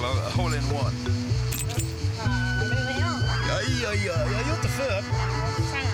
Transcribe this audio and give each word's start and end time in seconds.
klare 0.00 0.30
hole 0.36 0.56
in 0.56 0.64
one. 0.72 0.96
Ja, 3.48 3.60
ja, 3.82 3.94
ja, 3.94 4.16
jeg 4.30 4.36
har 4.36 4.44
gjort 4.48 4.62
det 4.62 4.68
før. 4.68 5.02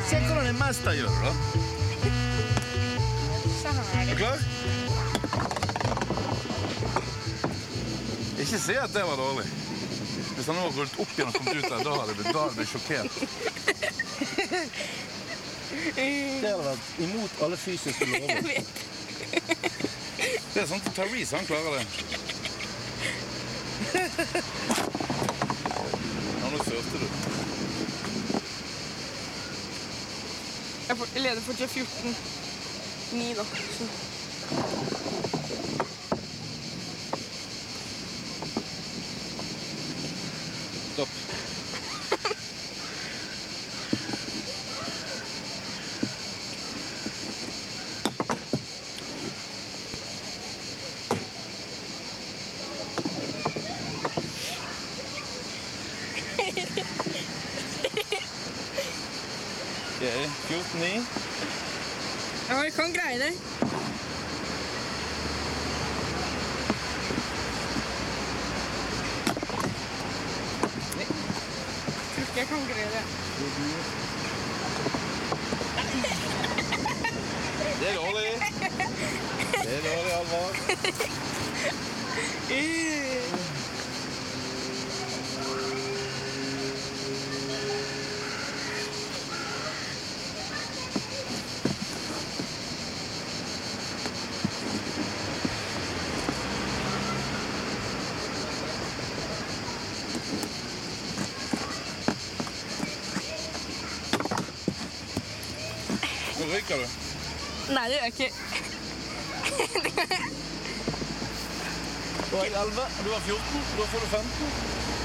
Se 0.08 0.16
hvordan 0.26 0.46
en 0.46 0.58
mester 0.60 0.92
gjør 0.94 1.08
det. 1.24 1.32
Er 3.96 4.04
du 4.10 4.14
klar? 4.20 4.38
Ikke 8.38 8.58
si 8.62 8.76
at 8.78 8.94
det 8.94 9.02
var 9.08 9.16
dårlig. 9.18 9.46
Hvis 10.36 10.46
han 10.46 10.56
hadde 10.60 10.72
rullet 10.76 11.00
opp 11.02 11.12
igjen 11.16 11.28
og 11.32 11.34
kommet 11.38 11.56
ut 11.56 11.66
der, 11.66 11.80
da 11.82 11.90
hadde 11.96 12.10
jeg 12.12 12.18
blitt, 12.20 12.54
blitt 12.56 12.70
sjokkert. 12.70 13.10
Det 15.96 16.50
hadde 16.52 16.68
vært 16.68 16.86
imot 17.08 17.32
alle 17.42 17.58
fysiske 17.58 18.04
lover. 18.12 18.38
Det 20.54 20.62
er 20.62 20.70
sånn 20.70 20.84
at 20.84 20.94
Therese 20.94 21.34
han 21.34 21.48
klarer 21.50 21.80
det. 21.80 22.15
Ja, 23.96 24.02
nå 26.52 26.58
sørte 26.64 26.98
du. 27.00 27.06
Jeg 30.88 30.96
jeg 31.14 31.22
leder 31.22 31.40
fortsatt 31.40 31.70
14-9, 31.70 33.34
da. 33.36 33.44
Så. 33.76 33.84
Stopp. 40.92 41.08
Ok, 60.06 60.12
14-9. 60.48 61.04
Ja, 62.48 62.62
vi 62.62 62.70
kan 62.70 62.92
greie 62.92 63.18
det. 63.18 63.32
Tror 72.14 72.20
ikke 72.20 72.36
jeg 72.36 72.46
kan 72.46 72.66
greie 72.68 72.90
det. 72.94 73.00
Det 77.80 77.88
er 77.88 77.94
dårlig. 77.94 78.26
Det 79.62 79.76
er 79.76 79.80
dårlig, 79.82 80.12
Alvar. 80.12 80.50
Ryker 106.66 106.78
du. 106.82 106.88
Nei, 107.74 107.84
det 107.88 107.94
gjør 107.94 108.04
jeg 108.04 108.12
ikke. 108.12 108.30
Du 112.30 112.36
var 112.36 112.44
11, 112.44 112.86
du 113.04 113.10
var 113.10 113.20
14, 113.20 113.60
da 113.78 113.84
får 113.92 114.00
du 114.00 114.06
15. 114.06 114.26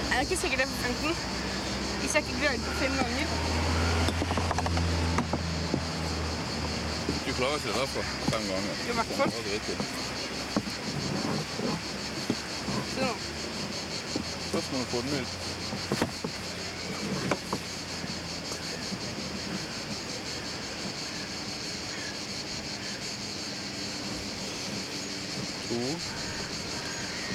Jeg 0.10 0.18
er 0.18 0.22
ikke 0.26 0.38
sikker 0.42 0.58
det 0.58 0.66
er 0.66 0.70
15. 0.70 1.16
Hvis 2.00 2.14
jeg 2.16 2.24
ikke 2.24 2.40
greier 2.42 2.58
det 2.66 2.74
fem 2.82 2.94
ganger. 3.02 3.28
Du 7.28 7.32
klarer 7.38 7.56
ikke 7.56 7.68
det 7.68 7.76
derfra 7.78 8.02
fem 8.32 8.44
ganger. 8.52 8.74
I 8.90 8.92
hvert 8.98 9.12
fall. 9.20 9.32
Nå. 13.02 13.12
Først 14.52 14.68
må 14.74 14.78
du 14.80 14.86
få 14.96 14.98
den 15.02 15.12
ut. 15.22 16.31
To. 25.82 25.88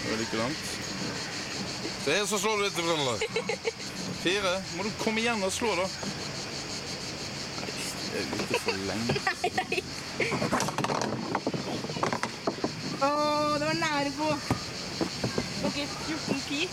Det 0.03 0.13
er 0.13 0.17
like 0.17 0.37
langt. 0.37 0.57
Se, 2.05 2.27
så 2.27 2.39
slår 2.39 2.57
du 2.57 2.67
i 2.67 2.71
hverandre. 2.71 3.19
Fire. 4.23 4.63
Må 4.77 4.83
du 4.87 4.91
komme 5.01 5.21
igjen 5.21 5.43
og 5.43 5.53
slå, 5.53 5.75
da. 5.75 5.87
Nei, 7.59 7.67
det 8.13 8.19
er 8.21 8.25
litt 8.39 8.61
for 8.63 8.73
lenge. 8.87 9.15
Å, 13.07 13.09
det 13.59 13.67
var 13.67 13.75
nære 13.83 14.11
på. 14.15 14.29
Ok, 15.67 15.77
14-10. 16.07 16.71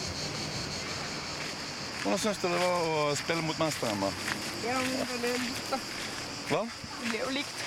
Hvordan 2.03 2.19
syns 2.22 2.38
du 2.44 2.47
det 2.51 2.59
var 2.62 2.78
å 2.85 3.17
spille 3.17 3.41
mot 3.50 3.57
mesteren, 3.66 3.97
da? 4.06 4.09
Ja, 4.67 4.78
men 4.78 4.94
det 5.00 5.06
ble 5.09 5.17
likt, 5.41 5.66
da. 5.73 5.78
Hva? 6.51 6.62
Det 6.69 7.09
ble 7.09 7.17
jo 7.23 7.29
likt. 7.41 7.57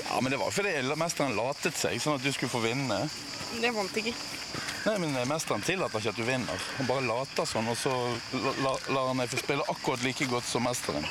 Ja, 0.00 0.20
men 0.20 0.32
det 0.32 0.38
var 0.40 0.50
fordi 0.50 0.72
mesteren 0.98 1.36
latet 1.36 1.76
seg, 1.78 2.00
sånn 2.02 2.18
at 2.18 2.26
du 2.26 2.32
skulle 2.32 2.52
få 2.52 2.62
vinne. 2.66 2.98
Det 3.60 3.70
vant 3.76 3.96
jeg 3.96 4.06
ikke. 4.12 4.28
Nei, 4.82 4.94
men 4.98 5.12
Mesteren 5.30 5.62
tillater 5.62 6.00
ikke 6.02 6.10
at 6.14 6.18
du 6.18 6.24
vinner. 6.26 6.64
Han 6.78 6.88
bare 6.88 7.04
later 7.06 7.46
sånn, 7.46 7.68
og 7.70 7.76
så 7.78 7.92
la- 8.34 8.54
la- 8.64 8.94
lar 8.96 9.10
han 9.12 9.20
deg 9.22 9.30
få 9.30 9.38
spille 9.42 9.66
akkurat 9.70 10.02
like 10.02 10.26
godt 10.30 10.48
som 10.48 10.64
mesteren. 10.66 11.06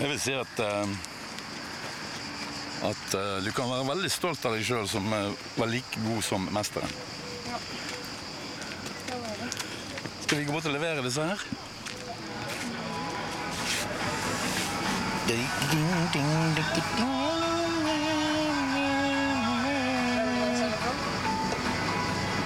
Jeg 0.00 0.08
vil 0.08 0.20
si 0.22 0.32
at 0.32 0.60
uh, 0.64 0.88
at 2.88 3.14
uh, 3.14 3.36
du 3.44 3.50
kan 3.52 3.68
være 3.68 3.88
veldig 3.90 4.10
stolt 4.12 4.44
av 4.48 4.54
deg 4.56 4.64
sjøl 4.64 4.86
som 4.88 5.04
uh, 5.12 5.28
var 5.58 5.68
like 5.68 6.00
god 6.06 6.22
som 6.24 6.46
mesteren. 6.54 6.94
Ja. 7.50 7.58
Skal 10.24 10.38
vi 10.40 10.46
gå 10.48 10.54
bort 10.54 10.68
og 10.70 10.74
levere 10.76 11.04
disse 11.04 11.26
her? 11.32 11.44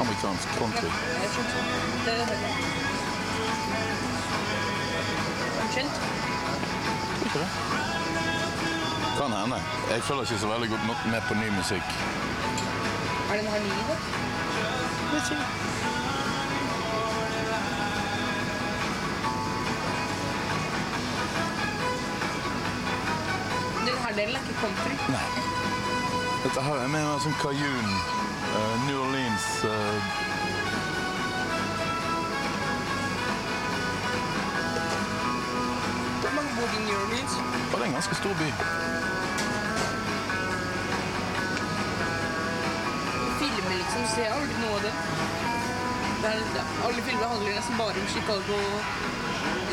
Amerikansk 0.00 0.48
country. 0.58 0.88
Unnskyld? 5.60 5.90
Ikke 7.24 7.38
det? 7.38 7.48
Kan 9.18 9.32
hende. 9.32 9.62
Jeg 9.90 10.02
følger 10.02 10.22
ikke 10.22 10.38
så 10.38 10.46
veldig 10.46 10.70
godt 10.70 10.86
nok 10.86 10.96
med 11.06 11.20
på 11.28 11.34
ny 11.34 11.48
musikk. 11.56 11.86
Er 13.30 13.36
det 13.36 13.48
her 13.50 13.60
ny, 13.60 13.68
da? 13.88 13.94
Vet 15.12 15.30
ikke. 15.30 15.93
Delen 24.16 24.36
er 24.36 24.40
ikke 24.40 24.60
country. 24.60 24.94
Nei. 25.08 25.28
Dette 26.44 26.62
her 26.62 26.76
er 26.84 26.90
mer 26.92 27.06
sånn 27.24 27.34
Cajun, 27.40 27.86
uh, 28.54 28.74
New 28.86 28.98
Orleans 29.02 29.46
uh... 29.66 29.96
Hvor 36.20 36.34
mange 36.36 36.52
bor 36.58 36.76
i 36.78 36.82
New 36.84 36.98
Orleans? 37.00 37.34
Det 37.72 37.80
er 37.80 37.86
en 37.88 37.96
ganske 37.96 38.18
stor 38.20 38.36
by. 38.42 38.50
Filmer 43.40 43.74
liksom, 43.80 44.04
så 44.12 44.22
jeg 44.22 44.36
aldri 44.36 44.60
noe 44.60 44.76
av 44.76 44.86
det. 44.86 44.94
det, 46.20 46.36
er, 46.60 46.70
alle 46.90 47.08
filmer 47.08 47.34
handler 47.34 47.58
nesten 47.58 47.82
bare 47.82 48.04
om 48.04 48.12
Chicago, 48.14 48.60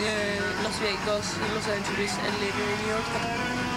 eh, 0.08 0.50
Las 0.66 0.82
Vegas, 0.88 1.36
Los 1.54 1.70
Angeles 1.78 2.18
eller 2.32 2.58
New 2.58 2.90
York. 2.90 3.14
Da. 3.14 3.71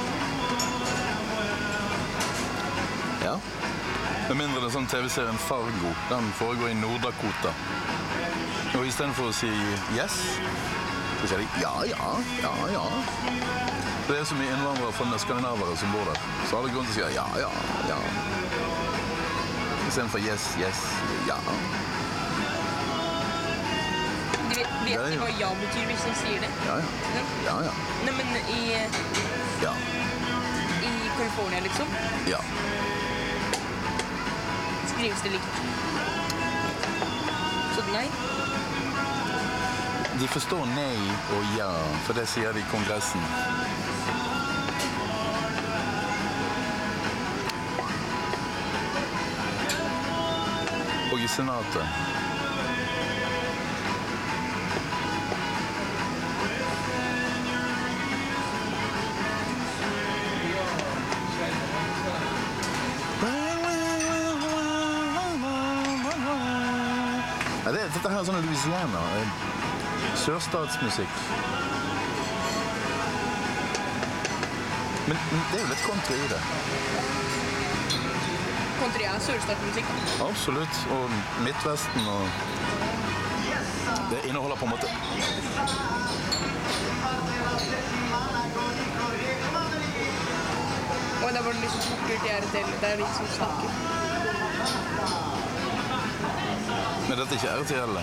Med 4.29 4.37
mindre 4.41 4.61
det 4.63 4.69
er 4.71 4.73
sånn 4.73 4.87
TV-serien 4.89 5.37
Fargo. 5.37 5.91
Den 6.09 6.29
foregår 6.39 6.71
i 6.73 6.77
Nord-Dakota. 6.79 7.51
Og 8.75 8.87
istedenfor 8.89 9.29
å 9.29 9.35
si 9.37 9.51
yes, 9.93 10.15
så 11.21 11.29
sier 11.29 11.43
de 11.43 11.49
ja, 11.61 11.73
ja, 11.91 12.07
ja, 12.41 12.53
ja. 12.73 12.85
Det 14.09 14.17
er 14.17 14.25
så 14.29 14.39
mye 14.39 14.55
innvandrere 14.57 14.95
fra 14.97 15.21
skandinavere 15.21 15.77
som 15.77 15.93
bor 15.93 16.09
der. 16.09 16.25
Så 16.49 16.57
alle 16.57 16.73
grunn 16.73 16.89
til 16.89 17.05
å 17.05 17.11
si 17.11 17.19
ja, 17.19 17.27
ja, 17.37 17.53
ja. 17.91 18.01
Istedenfor 19.91 20.25
yes, 20.25 20.49
yes, 20.63 20.81
ja. 21.29 21.37
De 24.49 24.57
vet, 24.57 24.75
vet 24.89 25.07
de 25.13 25.21
hva 25.21 25.31
ja 25.37 25.53
betyr 25.61 25.89
hvis 25.93 26.09
de 26.09 26.17
sier 26.25 26.45
det? 26.47 26.53
Ja, 26.65 26.81
ja. 26.81 26.93
Ja. 27.13 27.27
Ja, 27.51 27.59
ja. 27.69 27.77
Nei, 28.09 28.17
men 28.23 28.37
i, 28.57 28.63
Ja. 29.63 29.77
i 30.81 30.95
California, 31.13 31.61
liksom. 31.69 31.99
ja. 32.33 32.41
Skrives 34.95 35.23
det 35.23 35.31
likt. 35.31 35.55
Så 37.75 37.83
nei. 37.93 38.07
De 40.21 40.29
forstår 40.29 40.67
nei 40.67 40.99
og 41.35 41.57
ja, 41.59 41.71
for 42.07 42.15
det 42.15 42.29
sier 42.31 42.55
de 42.55 42.63
i 42.63 42.69
Kongressen. 42.71 43.25
Og 51.13 51.19
i 51.21 51.29
Senatet. 51.29 52.34
Dette 68.05 68.13
her 68.13 68.21
er 68.21 68.27
sånn 68.29 68.43
Louisiana. 68.45 69.01
eh, 69.17 69.29
Sørstatsmusikk. 70.21 71.15
Men 75.09 75.17
det 75.33 75.57
er 75.57 75.63
jo 75.63 75.69
litt 75.71 75.85
country 75.87 76.17
i 76.21 76.29
det. 76.29 76.41
Country 78.81 79.05
er 79.09 79.21
sørstatsmusikk. 79.25 79.89
Absolutt. 80.27 80.77
Og 80.99 81.05
Midtvesten 81.47 82.05
og 82.17 82.29
Det 84.11 84.21
inneholder 84.29 84.57
på 84.57 84.65
en 84.65 84.71
måte 84.71 84.89
Og 91.25 91.33
da 91.35 91.41
var 91.41 91.53
det 91.53 91.61
liksom 91.61 91.81
porter 91.89 92.19
til 92.21 92.31
RTL. 92.37 92.69
Det 92.81 92.89
er 92.93 92.97
de 92.97 93.07
som 93.17 93.27
snakker. 93.39 95.34
Men 97.15 97.21
dette 97.23 97.35
ikke 97.35 97.49
RTL. 97.49 97.99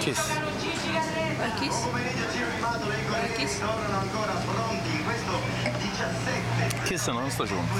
Kiss. 0.00 0.20
Det 0.26 1.44
er 1.46 1.50
Kiss. 1.60 1.80
Det 1.84 3.16
er 3.16 3.34
Kiss. 3.38 3.60
Kiss 6.86 7.08
er 7.08 7.12
en 7.12 7.18
annen 7.18 7.30
stasjon. 7.30 7.68
Det? 7.68 7.76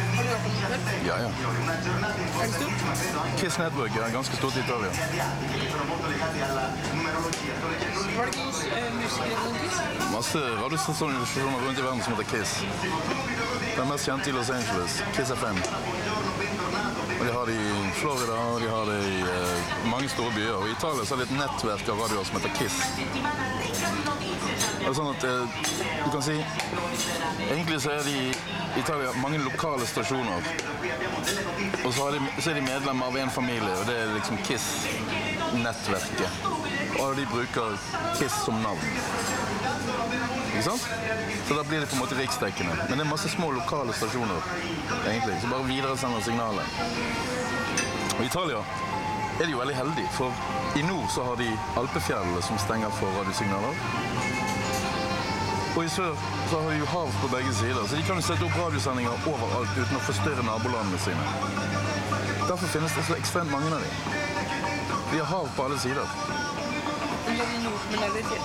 Ja, 1.06 1.16
ja. 1.24 1.28
Er 1.28 2.44
det 2.44 2.54
stort? 2.54 3.40
Kiss 3.40 3.58
Network 3.58 3.96
er 3.96 4.12
ganske 4.12 4.36
stort 4.36 4.56
i 4.56 4.60
Italia. 4.60 4.90
Var 8.16 8.24
det 8.24 8.36
ikke 8.36 8.44
eh, 8.76 8.94
musikere 9.00 9.40
som 9.44 9.54
Kiss? 9.62 9.79
Masse 10.20 10.44
radiostasjoner 10.62 11.66
rundt 11.66 11.78
i 11.78 11.82
verden 11.82 12.02
som 12.02 12.12
heter 12.12 12.38
Kiss. 12.38 12.64
Den 13.76 13.88
mest 13.88 14.06
kjente 14.06 14.30
i 14.30 14.32
Los 14.32 14.50
Angeles, 14.50 15.02
Kiss 15.16 15.30
FM. 15.30 15.56
Og 17.20 17.26
de 17.26 17.32
har 17.32 17.46
det 17.46 17.52
i 17.52 17.90
Florida, 17.94 18.32
og 18.32 18.60
de 18.60 18.68
har 18.68 18.86
det 18.86 19.08
i 19.08 19.20
eh, 19.20 19.88
mange 19.90 20.08
store 20.08 20.32
byer. 20.36 20.54
Og 20.58 20.68
i 20.68 20.72
Italia 20.72 21.04
så 21.06 21.14
er 21.14 21.18
det 21.22 21.26
et 21.30 21.38
nettverk 21.38 21.88
av 21.88 22.00
radioer 22.04 22.24
som 22.28 22.36
heter 22.36 22.50
Kiss. 22.58 22.74
Det 24.76 24.86
er 24.90 24.94
sånn 25.00 25.12
at 25.14 25.22
eh, 25.24 25.44
du 26.04 26.08
kan 26.12 26.22
si 26.28 26.36
Egentlig 27.48 27.78
så 27.80 27.90
er 27.96 28.02
det 28.04 28.12
i 28.12 28.28
Italia 28.84 29.08
mange 29.24 29.38
lokale 29.40 29.84
stasjoner. 29.88 30.40
Og 31.80 31.90
så, 31.96 32.12
de, 32.12 32.20
så 32.36 32.52
er 32.52 32.56
de 32.60 32.68
medlemmer 32.68 33.04
av 33.08 33.16
en 33.24 33.32
familie, 33.40 33.72
og 33.72 33.88
det 33.88 33.96
er 34.04 34.12
liksom 34.18 34.36
Kiss-nettverket. 34.44 36.59
Og 37.00 37.16
de 37.16 37.26
bruker 37.26 37.78
Kiss 38.18 38.36
som 38.44 38.60
navn. 38.62 38.84
Ikke 40.50 40.62
sant? 40.66 40.88
Så 41.48 41.54
da 41.56 41.62
blir 41.64 41.80
det 41.80 41.88
på 41.90 41.96
en 41.96 42.02
måte 42.04 42.18
riksdekkende. 42.18 42.76
Men 42.88 42.98
det 42.98 43.06
er 43.06 43.10
masse 43.10 43.28
små 43.32 43.50
lokale 43.56 43.94
stasjoner 43.96 44.50
egentlig, 45.08 45.40
som 45.40 45.54
bare 45.54 45.68
videresender 45.70 46.20
signalet. 46.26 46.80
Og 48.18 48.24
Italia 48.24 48.60
er 49.40 49.46
de 49.46 49.54
jo 49.54 49.62
veldig 49.62 49.76
heldige, 49.76 50.08
for 50.12 50.76
i 50.76 50.82
nord 50.84 51.08
så 51.14 51.24
har 51.24 51.38
de 51.40 51.48
Alpefjellene 51.80 52.42
som 52.44 52.58
stenger 52.60 52.92
for 52.98 53.08
radiosignaler. 53.18 53.74
Og 55.76 55.84
i 55.84 55.88
sør 55.88 56.12
så 56.50 56.60
har 56.60 56.70
de 56.70 56.78
jo 56.82 56.88
hav 56.92 57.08
på 57.22 57.30
begge 57.32 57.54
sider, 57.54 57.86
så 57.86 57.96
de 57.96 58.02
kan 58.02 58.18
jo 58.20 58.26
sette 58.26 58.44
opp 58.44 58.58
radiosendinger 58.58 59.28
overalt 59.32 59.78
uten 59.78 59.96
å 59.96 60.02
forstyrre 60.04 60.44
nabolandene 60.44 60.98
sine. 61.00 61.24
Derfor 62.48 62.66
finnes 62.74 62.96
det 62.98 63.06
så 63.06 63.16
ekstremt 63.16 63.52
mange 63.54 63.70
av 63.70 63.80
dem. 63.80 63.94
De 65.12 65.22
har 65.22 65.30
hav 65.30 65.48
på 65.56 65.64
alle 65.64 65.78
sider. 65.78 66.16
Unntatt 67.40 67.54
i 67.56 67.62
nord, 67.64 67.80
men 67.90 67.98
der 68.00 68.06
er 68.06 68.12
det 68.12 68.24
fjell. 68.28 68.44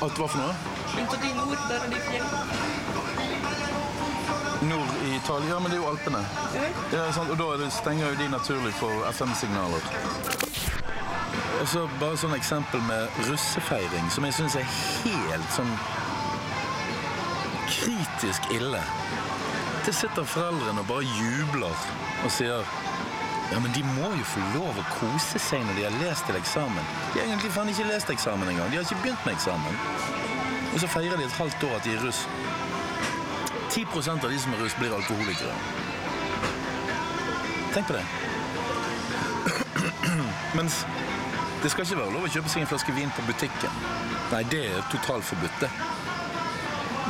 Hva 0.00 0.08
for 0.28 0.38
noe? 0.40 0.54
I 0.96 1.32
nord, 1.36 1.58
der 1.68 1.80
er 1.84 1.88
det 1.92 2.00
fjell. 2.06 2.26
Nord 4.70 4.92
i 5.04 5.16
Italia, 5.16 5.48
ja, 5.50 5.58
men 5.60 5.70
det 5.70 5.76
er 5.76 5.82
jo 5.82 5.90
Alpene. 5.90 6.22
Ja. 6.54 6.62
Ja, 6.94 7.12
sant? 7.12 7.30
Og 7.30 7.38
da 7.38 7.50
er 7.52 7.60
det, 7.60 7.72
stenger 7.76 8.08
jo 8.08 8.14
de 8.22 8.28
naturlig 8.32 8.72
for 8.80 9.04
FM-signaler. 9.10 9.84
Og 11.60 11.68
så 11.68 11.84
bare 12.00 12.16
sånn 12.20 12.34
eksempel 12.38 12.80
med 12.88 13.20
russefeiring, 13.28 14.08
som 14.14 14.24
jeg 14.24 14.38
syns 14.38 14.56
er 14.56 14.66
helt 15.04 15.52
sånn 15.52 15.72
kritisk 17.68 18.48
ille. 18.56 18.80
Det 19.84 19.94
sitter 19.94 20.24
foreldrene 20.24 20.80
og 20.82 20.88
bare 20.88 21.04
jubler 21.20 21.88
og 22.24 22.32
sier 22.32 22.64
ja, 23.52 23.60
men 23.62 23.72
de 23.72 23.82
må 23.94 24.10
jo 24.18 24.24
få 24.26 24.42
lov 24.54 24.78
å 24.80 24.84
kose 24.96 25.38
seg 25.38 25.62
når 25.66 25.78
de 25.78 25.84
har 25.86 25.98
lest 26.00 26.26
til 26.26 26.38
eksamen. 26.38 26.88
De 27.14 27.20
har 27.20 27.28
egentlig 27.28 27.52
faen 27.54 27.70
ikke 27.70 27.86
lest 27.88 28.10
eksamen 28.10 28.50
engang. 28.50 28.70
De 28.72 28.80
har 28.80 28.86
ikke 28.86 29.02
begynt 29.04 29.26
med 29.26 29.36
eksamen. 29.36 29.78
Og 30.72 30.80
så 30.82 30.88
feirer 30.90 31.16
de 31.16 31.28
et 31.28 31.38
halvt 31.38 31.68
år 31.68 31.76
at 31.78 31.86
de 31.86 31.94
er 31.94 32.02
russ. 32.04 32.24
10 33.70 33.86
av 34.10 34.30
de 34.30 34.38
som 34.40 34.54
er 34.56 34.62
russ, 34.64 34.74
blir 34.78 34.94
alkoholikere. 34.96 35.54
Tenk 37.74 37.86
på 37.86 37.92
det. 37.92 38.04
Mens 40.58 40.82
det 41.62 41.70
skal 41.70 41.86
ikke 41.86 42.00
være 42.00 42.12
lov 42.14 42.26
å 42.26 42.32
kjøpe 42.32 42.50
seg 42.50 42.64
en 42.64 42.70
flaske 42.70 42.92
vin 42.96 43.14
på 43.14 43.24
butikken. 43.28 43.80
Nei, 44.32 44.42
det 44.50 44.62
er 44.72 44.84
totalforbudt, 44.92 45.62
det. 45.62 45.70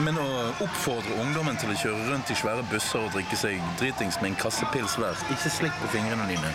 Men 0.04 0.19
å 0.20 0.26
oppfordre 0.60 1.16
ungdommen 1.22 1.56
til 1.56 1.70
å 1.72 1.76
kjøre 1.81 2.10
rundt 2.10 2.31
i 2.31 2.37
svære 2.37 2.64
busser 2.69 3.00
og 3.00 3.14
drikke 3.14 3.38
seg 3.40 3.62
dritings 3.81 4.19
med 4.20 4.34
en 4.34 4.38
kassepils 4.43 4.98
hver, 5.00 5.16
ikke 5.32 5.52
slikk 5.52 5.78
på 5.81 5.88
fingrene 5.94 6.26
dine. 6.28 6.50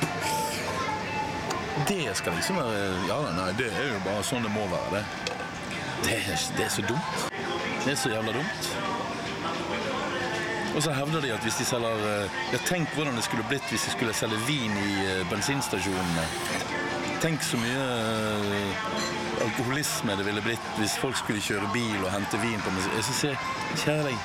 Det 1.89 2.11
skal 2.19 2.35
liksom 2.37 2.59
være 2.61 2.83
Ja, 3.07 3.17
nei, 3.33 3.49
det 3.57 3.71
er 3.73 3.93
jo 3.95 4.01
bare 4.05 4.21
sånn 4.27 4.45
det 4.45 4.53
må 4.53 4.67
være, 4.69 4.99
det. 4.99 5.31
Det 6.05 6.17
er, 6.19 6.45
det 6.57 6.67
er 6.67 6.73
så 6.73 6.85
dumt. 6.85 7.25
Det 7.81 7.95
er 7.95 7.97
så 7.97 8.13
jævla 8.13 8.35
dumt. 8.37 8.69
Og 10.75 10.83
så 10.85 10.93
hevder 10.95 11.25
de 11.25 11.33
at 11.33 11.43
hvis 11.43 11.57
de 11.59 11.65
selger 11.67 12.05
eh, 12.07 12.37
Ja, 12.53 12.59
tenk 12.69 12.93
hvordan 12.95 13.17
det 13.17 13.25
skulle 13.25 13.47
blitt 13.49 13.65
hvis 13.73 13.89
de 13.89 13.95
skulle 13.95 14.13
selge 14.15 14.37
vin 14.47 14.77
i 14.77 14.91
eh, 15.01 15.23
bensinstasjonene. 15.29 16.27
Tenk 17.21 17.43
så 17.45 17.59
mye 17.61 17.81
eh, 17.81 18.60
alkoholisme 19.45 20.15
det 20.17 20.25
ville 20.25 20.41
blitt 20.45 20.67
hvis 20.77 20.97
folk 21.01 21.17
skulle 21.19 21.41
kjøre 21.43 21.69
bil 21.73 21.99
og 22.05 22.11
hente 22.13 22.39
vin 22.41 22.61
på 22.61 22.69
bensin. 22.75 22.95
Jeg 22.95 23.03
si, 23.03 23.31
kjære 23.83 24.03
deg, 24.09 24.17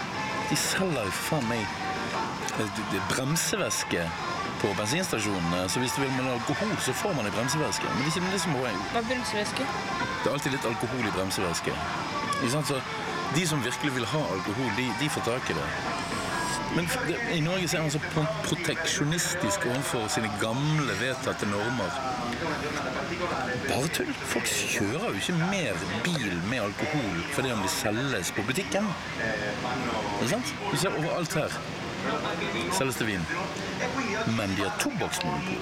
de 0.50 0.56
selger 0.56 1.04
jo 1.08 1.14
faen 1.28 1.48
meg 1.50 1.62
eh, 1.62 2.66
det- 2.76 2.88
det 2.92 3.02
bremsevæske 3.14 4.02
på 4.60 4.72
bensinstasjonene. 4.78 5.68
Så 5.68 5.80
hvis 5.80 5.92
du 5.96 6.00
vil 6.02 6.10
med 6.16 6.32
alkohol, 6.32 6.76
så 6.80 6.92
får 6.92 7.12
man 7.16 7.26
en 7.26 7.32
bremsevæske. 7.32 7.84
Men 7.84 8.04
det 8.04 8.12
er 8.12 8.20
ikke 8.20 8.32
det 8.32 8.40
som 8.40 8.54
er 8.54 8.60
poenget. 8.60 8.86
Hva 8.92 8.98
er 8.98 9.08
bremsevæske? 9.10 9.66
Det 10.22 10.26
er 10.30 10.32
alltid 10.32 10.52
litt 10.56 10.64
alkohol 10.72 11.04
i 11.06 11.12
bremsevæske. 11.18 11.72
Ikke 12.42 12.50
sant? 12.50 12.66
Så 12.68 12.80
de 13.36 13.46
som 13.46 13.62
virkelig 13.64 13.94
vil 13.94 14.06
ha 14.06 14.22
alkohol, 14.32 14.70
de, 14.76 14.86
de 15.00 15.08
får 15.08 15.20
tak 15.20 15.50
i 15.50 15.56
det. 15.58 15.68
Men 16.76 16.88
det, 17.08 17.16
i 17.36 17.40
Norge 17.40 17.68
så 17.68 17.76
er 17.76 17.82
man 17.82 17.90
så 17.90 18.00
proteksjonistisk 18.44 19.66
overfor 19.70 20.08
sine 20.12 20.30
gamle, 20.40 20.96
vedtatte 21.00 21.48
normer. 21.48 22.00
Bare 23.68 23.88
tull. 23.96 24.12
Folk 24.32 24.50
kjører 24.50 25.08
jo 25.08 25.22
ikke 25.22 25.38
mer 25.40 25.80
bil 26.04 26.36
med 26.50 26.64
alkohol 26.66 27.24
fordi 27.36 27.54
om 27.54 27.64
de 27.64 27.72
selges 27.72 28.32
på 28.36 28.44
butikken. 28.48 28.88
Ikke 29.22 30.32
sant? 30.34 30.54
Du 30.72 30.76
ser 30.80 31.00
overalt 31.00 31.40
her 31.40 31.60
selges 32.72 32.96
det 32.96 33.04
vin. 33.04 33.24
Men 34.36 34.54
de 34.56 34.62
har 34.62 34.72
tobakksmonopol. 34.80 35.54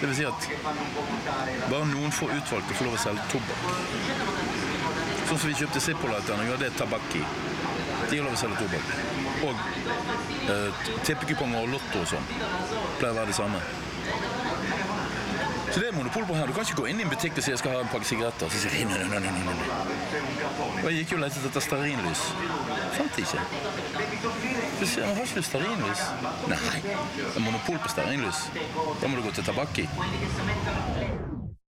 Det 0.00 0.06
vil 0.06 0.16
si 0.16 0.26
at 0.28 0.48
bare 1.70 1.86
noen 1.92 2.12
få 2.12 2.30
utvalgte 2.34 2.76
får 2.78 2.90
lov 2.90 2.98
å 2.98 3.02
selge 3.06 3.28
tobakk. 3.32 4.83
Sånn 5.28 5.38
som 5.38 5.48
vi 5.48 5.56
kjøpte 5.58 5.80
Zippo-lighterne, 5.80 6.48
ja, 6.50 6.58
det 6.60 6.70
er 6.70 6.76
tabakk 6.78 7.16
i. 7.16 7.22
De 8.10 8.18
har 8.18 8.26
lov 8.26 8.36
å 8.36 8.40
selge 8.40 8.60
tobakk. 8.60 8.88
Og 9.44 9.54
eh, 10.52 10.84
tippekuponger 11.06 11.64
og 11.64 11.74
lotto 11.76 12.04
og 12.04 12.10
sånn. 12.12 12.30
Pleier 12.98 13.12
å 13.14 13.18
være 13.18 13.32
det 13.32 13.38
samme. 13.38 13.62
Så 15.74 15.80
det 15.80 15.88
er 15.88 15.96
monopol 15.96 16.26
på 16.26 16.34
her. 16.34 16.46
Du 16.46 16.52
kan 16.52 16.62
ikke 16.62 16.76
gå 16.82 16.86
inn 16.86 17.00
i 17.00 17.02
en 17.02 17.10
butikk 17.10 17.40
og 17.40 17.42
si 17.42 17.50
jeg 17.50 17.58
skal 17.58 17.72
ha 17.74 17.80
en 17.82 17.88
pakke 17.90 18.06
sigaretter. 18.06 18.52
Så 18.52 18.60
sier 18.62 18.76
de 18.76 18.84
nei, 18.92 19.00
nei, 19.10 19.18
nei, 19.24 19.32
nei. 19.48 19.56
Og 20.84 20.86
jeg 20.86 21.00
gikk 21.00 21.16
jo 21.16 21.18
og 21.18 21.24
lette 21.24 21.42
etter 21.50 21.66
stearinlys. 21.66 22.22
Fant 22.94 23.20
ikke. 23.24 23.42
Så 24.78 24.86
sier 24.86 25.02
jeg, 25.02 25.10
har 25.18 25.26
ikke 25.26 25.42
du 25.42 25.50
stearinlys? 25.50 26.06
Nei, 26.54 26.80
det 26.86 27.28
er 27.32 27.46
monopol 27.48 27.82
på 27.82 27.94
stearinlys. 27.96 28.46
Da 29.02 29.10
må 29.10 29.18
du 29.18 29.26
gå 29.26 29.34
til 29.34 29.50
tabakk 29.50 29.82
i. 29.82 29.88